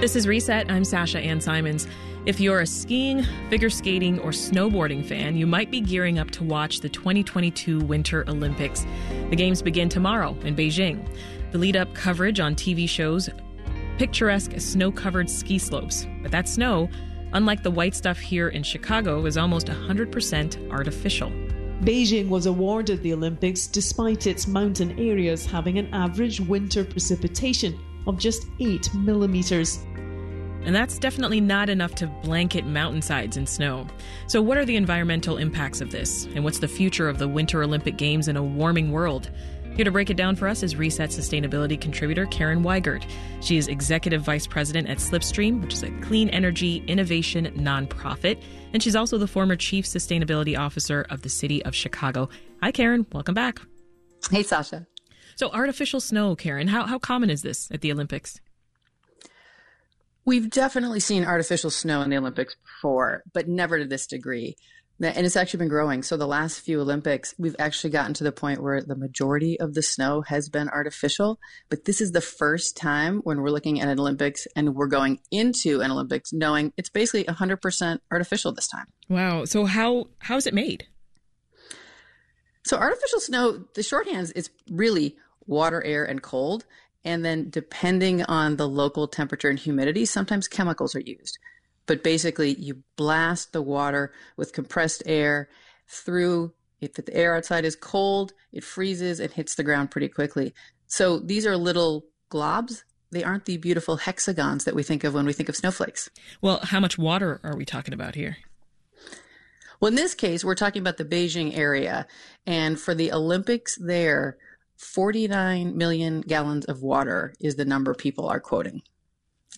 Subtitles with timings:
[0.00, 0.70] This is Reset.
[0.70, 1.88] I'm Sasha Ann Simons.
[2.24, 6.44] If you're a skiing, figure skating, or snowboarding fan, you might be gearing up to
[6.44, 8.86] watch the 2022 Winter Olympics.
[9.30, 11.04] The Games begin tomorrow in Beijing.
[11.50, 13.28] The lead up coverage on TV shows
[13.98, 16.06] picturesque snow covered ski slopes.
[16.22, 16.88] But that snow,
[17.32, 21.30] unlike the white stuff here in Chicago, is almost 100% artificial.
[21.82, 27.76] Beijing was awarded the Olympics despite its mountain areas having an average winter precipitation
[28.06, 29.80] of just 8 millimeters.
[30.64, 33.86] And that's definitely not enough to blanket mountainsides in snow.
[34.26, 36.26] So, what are the environmental impacts of this?
[36.34, 39.30] And what's the future of the Winter Olympic Games in a warming world?
[39.78, 43.08] Here to break it down for us is Reset Sustainability contributor Karen Weigert.
[43.40, 48.42] She is Executive Vice President at Slipstream, which is a clean energy innovation nonprofit.
[48.72, 52.28] And she's also the former Chief Sustainability Officer of the City of Chicago.
[52.60, 53.06] Hi, Karen.
[53.12, 53.60] Welcome back.
[54.32, 54.84] Hey, Sasha.
[55.36, 58.40] So, artificial snow, Karen, how, how common is this at the Olympics?
[60.28, 64.56] We've definitely seen artificial snow in the Olympics before, but never to this degree.
[65.00, 66.02] And it's actually been growing.
[66.02, 69.72] So the last few Olympics, we've actually gotten to the point where the majority of
[69.72, 71.40] the snow has been artificial.
[71.70, 75.20] But this is the first time when we're looking at an Olympics and we're going
[75.30, 78.88] into an Olympics knowing it's basically 100% artificial this time.
[79.08, 79.46] Wow.
[79.46, 80.88] So how how is it made?
[82.66, 86.66] So artificial snow, the shorthand is really water, air, and cold.
[87.08, 91.38] And then depending on the local temperature and humidity, sometimes chemicals are used.
[91.86, 95.48] But basically, you blast the water with compressed air
[95.86, 96.52] through.
[96.82, 100.52] If the air outside is cold, it freezes and hits the ground pretty quickly.
[100.86, 102.82] So these are little globs.
[103.10, 106.10] They aren't the beautiful hexagons that we think of when we think of snowflakes.
[106.42, 108.36] Well, how much water are we talking about here?
[109.80, 112.06] Well, in this case, we're talking about the Beijing area.
[112.46, 114.36] And for the Olympics there,
[114.78, 118.82] 49 million gallons of water is the number people are quoting.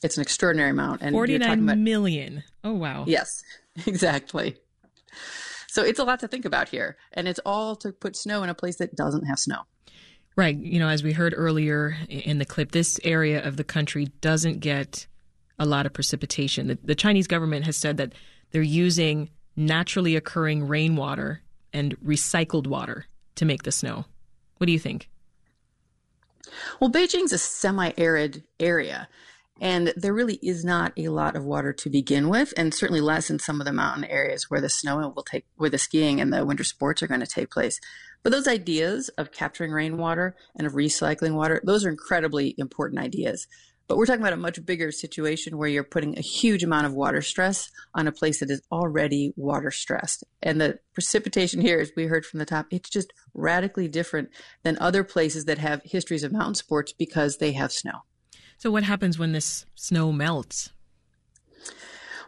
[0.02, 1.02] It's an extraordinary amount.
[1.02, 2.42] And 49 about, million.
[2.64, 3.04] Oh, wow.
[3.06, 3.42] Yes,
[3.86, 4.56] exactly.
[5.68, 6.96] So it's a lot to think about here.
[7.12, 9.62] And it's all to put snow in a place that doesn't have snow.
[10.36, 10.56] Right.
[10.56, 14.60] You know, as we heard earlier in the clip, this area of the country doesn't
[14.60, 15.06] get
[15.58, 16.68] a lot of precipitation.
[16.68, 18.14] The, the Chinese government has said that
[18.52, 21.42] they're using naturally occurring rainwater
[21.74, 23.04] and recycled water
[23.34, 24.06] to make the snow.
[24.60, 25.08] What do you think?
[26.80, 29.08] Well, Beijing's a semi arid area,
[29.58, 33.30] and there really is not a lot of water to begin with, and certainly less
[33.30, 36.30] in some of the mountain areas where the snow will take, where the skiing and
[36.30, 37.80] the winter sports are going to take place.
[38.22, 43.46] But those ideas of capturing rainwater and of recycling water, those are incredibly important ideas.
[43.90, 46.94] But we're talking about a much bigger situation where you're putting a huge amount of
[46.94, 50.22] water stress on a place that is already water stressed.
[50.40, 54.30] And the precipitation here, as we heard from the top, it's just radically different
[54.62, 58.02] than other places that have histories of mountain sports because they have snow.
[58.58, 60.70] So, what happens when this snow melts?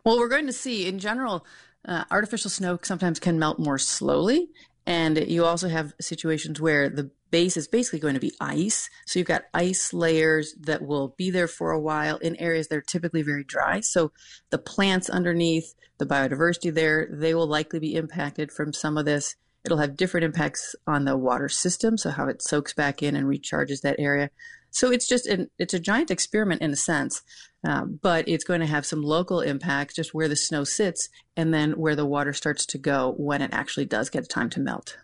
[0.05, 1.47] Well, we're going to see in general,
[1.87, 4.49] uh, artificial snow sometimes can melt more slowly.
[4.87, 8.91] And you also have situations where the base is basically going to be ice.
[9.07, 12.77] So you've got ice layers that will be there for a while in areas that
[12.77, 13.81] are typically very dry.
[13.81, 14.13] So
[14.51, 19.37] the plants underneath, the biodiversity there, they will likely be impacted from some of this.
[19.65, 23.27] It'll have different impacts on the water system, so how it soaks back in and
[23.27, 24.31] recharges that area.
[24.73, 27.23] So it's just an, it's a giant experiment in a sense,
[27.65, 31.55] uh, but it's going to have some local impact just where the snow sits and
[31.55, 34.97] then where the water starts to go when it actually does get time to melt.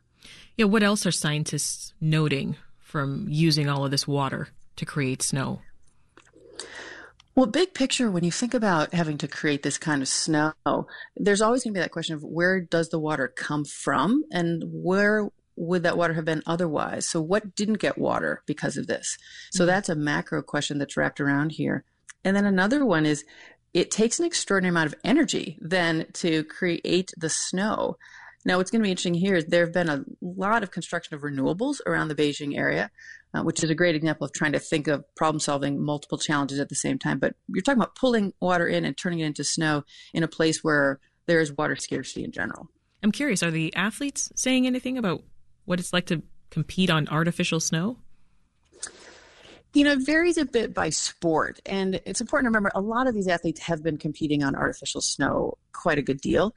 [0.57, 5.61] Yeah, what else are scientists noting from using all of this water to create snow?
[7.37, 10.55] Well, big picture, when you think about having to create this kind of snow,
[11.17, 14.65] there's always going to be that question of where does the water come from and
[14.67, 17.09] where would that water have been otherwise?
[17.09, 19.19] So, what didn't get water because of this?
[19.53, 19.69] So, mm-hmm.
[19.69, 21.85] that's a macro question that's wrapped around here.
[22.25, 23.25] And then another one is
[23.75, 27.97] it takes an extraordinary amount of energy then to create the snow.
[28.45, 31.15] Now, what's going to be interesting here is there have been a lot of construction
[31.15, 32.91] of renewables around the Beijing area,
[33.35, 36.59] uh, which is a great example of trying to think of problem solving multiple challenges
[36.59, 37.19] at the same time.
[37.19, 39.85] But you're talking about pulling water in and turning it into snow
[40.15, 42.69] in a place where there is water scarcity in general.
[43.03, 45.23] I'm curious, are the athletes saying anything about
[45.69, 47.99] what it's like to compete on artificial snow?
[49.75, 51.61] You know, it varies a bit by sport.
[51.67, 55.03] And it's important to remember a lot of these athletes have been competing on artificial
[55.03, 56.55] snow quite a good deal.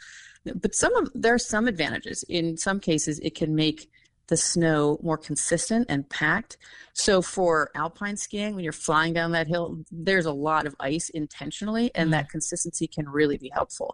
[0.56, 2.24] But some of there are some advantages.
[2.30, 3.90] In some cases, it can make
[4.28, 6.58] the snow more consistent and packed.
[6.94, 11.10] So for alpine skiing, when you're flying down that hill, there's a lot of ice
[11.10, 12.12] intentionally, and mm.
[12.14, 13.94] that consistency can really be helpful.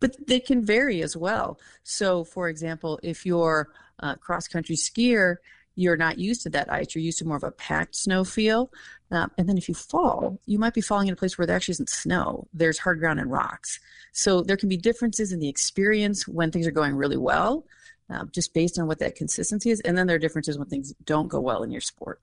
[0.00, 1.58] But they can vary as well.
[1.82, 3.68] So, for example, if you're
[3.98, 5.36] a cross country skier,
[5.74, 6.94] you're not used to that ice.
[6.94, 8.70] You're used to more of a packed snow feel.
[9.12, 11.54] Um, and then if you fall, you might be falling in a place where there
[11.54, 12.48] actually isn't snow.
[12.52, 13.78] There's hard ground and rocks.
[14.12, 17.64] So there can be differences in the experience when things are going really well,
[18.10, 19.80] uh, just based on what that consistency is.
[19.80, 22.20] And then there are differences when things don't go well in your sport.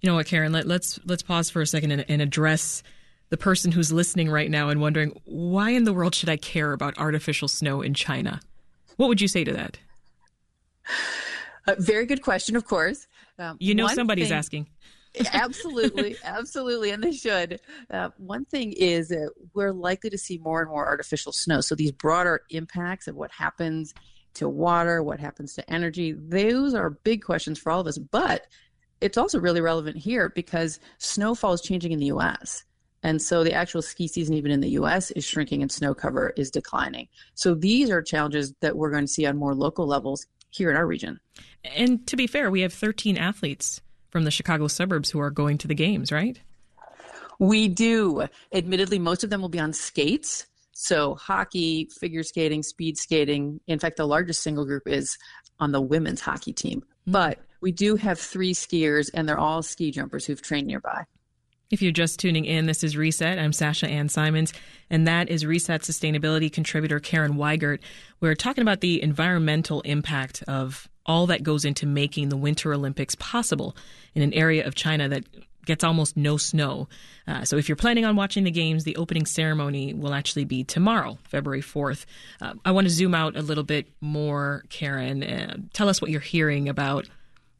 [0.00, 0.52] You know what, Karen?
[0.52, 2.82] Let, let's let's pause for a second and, and address
[3.30, 6.72] the person who's listening right now and wondering why in the world should I care
[6.72, 8.40] about artificial snow in China?
[8.96, 9.78] What would you say to that?
[11.66, 13.06] A very good question, of course.
[13.38, 14.68] Um, you know somebody's thing, asking.
[15.32, 17.60] absolutely, absolutely, and they should.
[17.90, 21.60] Uh, one thing is that we're likely to see more and more artificial snow.
[21.60, 23.94] So these broader impacts of what happens
[24.34, 27.98] to water, what happens to energy, those are big questions for all of us.
[27.98, 28.46] But
[29.00, 32.64] it's also really relevant here because snowfall is changing in the U.S.
[33.04, 36.32] And so the actual ski season, even in the US, is shrinking and snow cover
[36.36, 37.06] is declining.
[37.34, 40.76] So these are challenges that we're going to see on more local levels here in
[40.76, 41.20] our region.
[41.64, 45.58] And to be fair, we have 13 athletes from the Chicago suburbs who are going
[45.58, 46.40] to the games, right?
[47.38, 48.26] We do.
[48.52, 50.46] Admittedly, most of them will be on skates.
[50.72, 53.60] So hockey, figure skating, speed skating.
[53.66, 55.18] In fact, the largest single group is
[55.60, 56.80] on the women's hockey team.
[56.80, 57.12] Mm-hmm.
[57.12, 61.04] But we do have three skiers, and they're all ski jumpers who've trained nearby.
[61.70, 63.38] If you're just tuning in, this is Reset.
[63.38, 64.52] I'm Sasha Ann Simons,
[64.90, 67.80] and that is Reset sustainability contributor Karen Weigert.
[68.20, 73.14] We're talking about the environmental impact of all that goes into making the Winter Olympics
[73.14, 73.74] possible
[74.14, 75.24] in an area of China that
[75.64, 76.86] gets almost no snow.
[77.26, 80.64] Uh, so if you're planning on watching the games, the opening ceremony will actually be
[80.64, 82.04] tomorrow, February 4th.
[82.42, 85.22] Uh, I want to zoom out a little bit more, Karen.
[85.22, 87.08] Uh, tell us what you're hearing about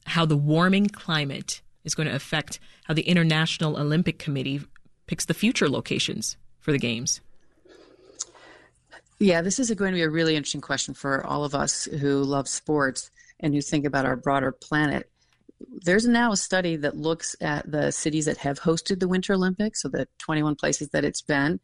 [0.05, 4.61] how the warming climate is going to affect how the International Olympic Committee
[5.07, 7.21] picks the future locations for the Games.
[9.19, 12.23] Yeah, this is going to be a really interesting question for all of us who
[12.23, 13.11] love sports
[13.41, 15.09] and who think about our broader planet.
[15.85, 19.83] There's now a study that looks at the cities that have hosted the Winter Olympics,
[19.83, 21.61] so the 21 places that it's been.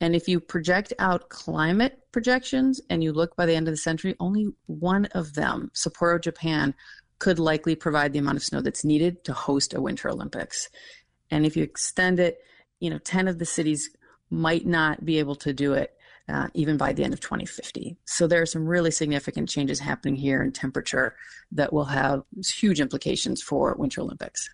[0.00, 3.78] And if you project out climate projections and you look by the end of the
[3.78, 6.74] century, only one of them, Sapporo, Japan,
[7.18, 10.68] could likely provide the amount of snow that's needed to host a Winter Olympics.
[11.30, 12.38] And if you extend it,
[12.80, 13.90] you know, 10 of the cities
[14.30, 15.94] might not be able to do it
[16.28, 17.96] uh, even by the end of 2050.
[18.04, 21.16] So there are some really significant changes happening here in temperature
[21.52, 24.50] that will have huge implications for Winter Olympics.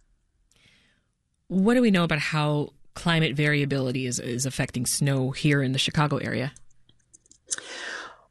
[1.49, 5.78] What do we know about how climate variability is, is affecting snow here in the
[5.78, 6.52] Chicago area?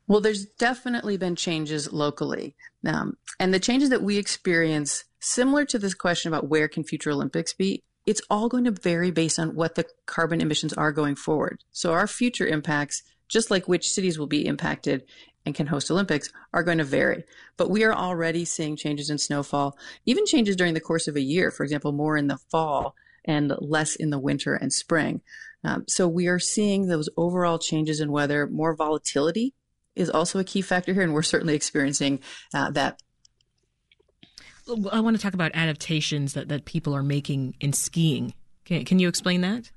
[0.08, 2.56] Well, there's definitely been changes locally.
[2.86, 7.12] Um, and the changes that we experience, similar to this question about where can future
[7.12, 11.16] Olympics be, it's all going to vary based on what the carbon emissions are going
[11.16, 11.64] forward.
[11.72, 15.04] So our future impacts, just like which cities will be impacted
[15.46, 17.24] and can host Olympics, are going to vary.
[17.56, 21.22] But we are already seeing changes in snowfall, even changes during the course of a
[21.22, 21.50] year.
[21.50, 25.22] For example, more in the fall and less in the winter and spring.
[25.64, 29.54] Um, so we are seeing those overall changes in weather, more volatility
[29.96, 32.20] is also a key factor here, and we're certainly experiencing
[32.54, 33.00] uh, that.
[34.92, 38.34] I want to talk about adaptations that, that people are making in skiing.
[38.64, 39.72] Can, can you explain that?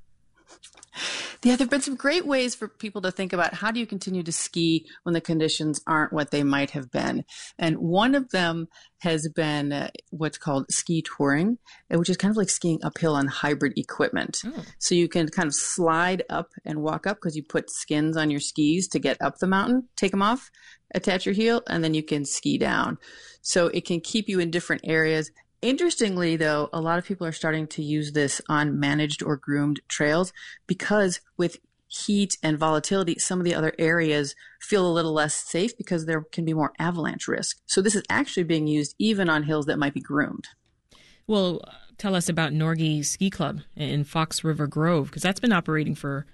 [1.43, 3.87] Yeah, there have been some great ways for people to think about how do you
[3.87, 7.25] continue to ski when the conditions aren't what they might have been.
[7.58, 8.69] And one of them
[9.00, 11.58] has been uh, what's called ski touring,
[11.93, 14.43] uh, which is kind of like skiing uphill on hybrid equipment.
[14.44, 14.64] Oh.
[14.78, 18.30] So you can kind of slide up and walk up because you put skins on
[18.30, 20.50] your skis to get up the mountain, take them off,
[20.94, 22.99] attach your heel, and then you can ski down.
[23.42, 25.30] So it can keep you in different areas
[25.62, 29.80] Interestingly, though, a lot of people are starting to use this on managed or groomed
[29.88, 30.32] trails
[30.66, 31.58] because with
[31.88, 36.22] heat and volatility, some of the other areas feel a little less safe because there
[36.22, 37.58] can be more avalanche risk.
[37.66, 40.48] So this is actually being used even on hills that might be groomed.
[41.26, 41.62] Well,
[41.98, 46.26] tell us about Norge Ski Club in Fox River Grove because that's been operating for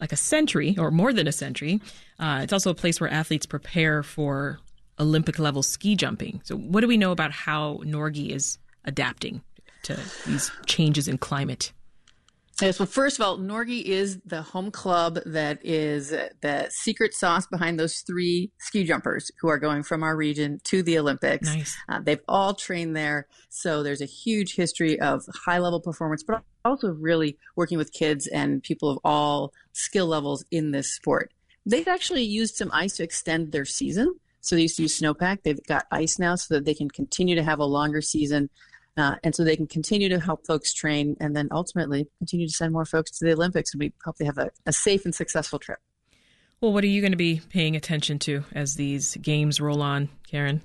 [0.00, 1.80] like a century or more than a century.
[2.18, 4.58] Uh, it's also a place where athletes prepare for
[5.00, 6.40] Olympic level ski jumping.
[6.44, 9.42] So, what do we know about how Norge is adapting
[9.84, 11.72] to these changes in climate?
[12.60, 17.46] Yes, well, first of all, Norge is the home club that is the secret sauce
[17.46, 21.48] behind those three ski jumpers who are going from our region to the Olympics.
[21.48, 21.74] Nice.
[21.88, 23.28] Uh, they've all trained there.
[23.48, 28.26] So there's a huge history of high level performance, but also really working with kids
[28.26, 31.32] and people of all skill levels in this sport.
[31.64, 34.16] They've actually used some ice to extend their season.
[34.40, 35.42] So they used to use snowpack.
[35.42, 38.50] They've got ice now so that they can continue to have a longer season.
[38.96, 42.52] Uh, and so they can continue to help folks train and then ultimately continue to
[42.52, 43.72] send more folks to the Olympics.
[43.72, 45.78] And we hope they have a, a safe and successful trip.
[46.60, 50.10] Well, what are you going to be paying attention to as these games roll on,
[50.28, 50.60] Karen?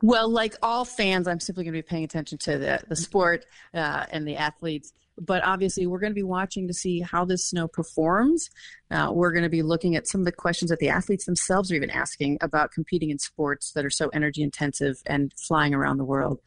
[0.00, 3.44] Well, like all fans, I'm simply going to be paying attention to the, the sport
[3.74, 4.92] uh, and the athletes.
[5.18, 8.50] But obviously, we're going to be watching to see how this snow performs.
[8.90, 11.70] Uh, we're going to be looking at some of the questions that the athletes themselves
[11.70, 15.98] are even asking about competing in sports that are so energy intensive and flying around
[15.98, 16.40] the world.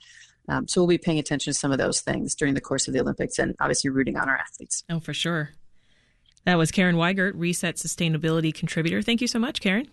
[0.50, 2.94] Um, so we'll be paying attention to some of those things during the course of
[2.94, 4.84] the Olympics and obviously rooting on our athletes.
[4.90, 5.52] Oh, for sure.
[6.46, 9.02] That was Karen Weigert, Reset Sustainability Contributor.
[9.02, 9.90] Thank you so much, Karen.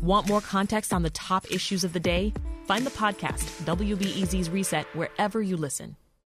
[0.00, 2.32] Want more context on the top issues of the day?
[2.66, 5.96] Find the podcast, WBEZ's Reset, wherever you listen.